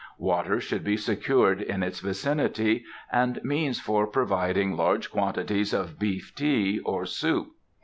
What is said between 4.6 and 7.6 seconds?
large quantities of beef tea or soup.